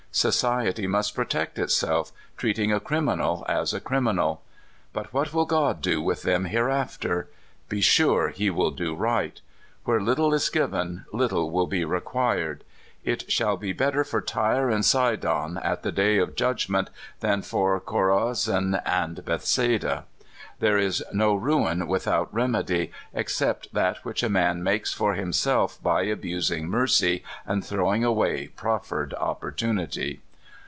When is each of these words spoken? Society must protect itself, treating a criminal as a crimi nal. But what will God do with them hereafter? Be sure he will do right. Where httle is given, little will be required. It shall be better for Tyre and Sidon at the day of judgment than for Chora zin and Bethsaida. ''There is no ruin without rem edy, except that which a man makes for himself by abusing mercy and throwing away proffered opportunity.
Society 0.13 0.87
must 0.87 1.15
protect 1.15 1.57
itself, 1.57 2.11
treating 2.35 2.69
a 2.69 2.81
criminal 2.81 3.45
as 3.47 3.73
a 3.73 3.79
crimi 3.79 4.13
nal. 4.15 4.41
But 4.91 5.13
what 5.13 5.33
will 5.33 5.45
God 5.45 5.81
do 5.81 6.01
with 6.01 6.23
them 6.23 6.43
hereafter? 6.43 7.29
Be 7.69 7.79
sure 7.79 8.27
he 8.27 8.49
will 8.49 8.71
do 8.71 8.93
right. 8.93 9.39
Where 9.85 10.01
httle 10.01 10.33
is 10.33 10.49
given, 10.49 11.05
little 11.13 11.49
will 11.49 11.65
be 11.65 11.85
required. 11.85 12.65
It 13.05 13.31
shall 13.31 13.55
be 13.55 13.71
better 13.71 14.03
for 14.03 14.19
Tyre 14.21 14.69
and 14.69 14.83
Sidon 14.83 15.57
at 15.63 15.81
the 15.81 15.93
day 15.93 16.17
of 16.17 16.35
judgment 16.35 16.89
than 17.21 17.41
for 17.41 17.79
Chora 17.79 18.35
zin 18.35 18.81
and 18.85 19.23
Bethsaida. 19.23 20.03
''There 20.61 20.77
is 20.77 21.03
no 21.11 21.33
ruin 21.33 21.87
without 21.87 22.31
rem 22.31 22.53
edy, 22.53 22.91
except 23.15 23.73
that 23.73 24.05
which 24.05 24.21
a 24.21 24.29
man 24.29 24.61
makes 24.61 24.93
for 24.93 25.15
himself 25.15 25.81
by 25.81 26.03
abusing 26.03 26.67
mercy 26.67 27.23
and 27.47 27.65
throwing 27.65 28.03
away 28.03 28.49
proffered 28.49 29.15
opportunity. 29.15 30.21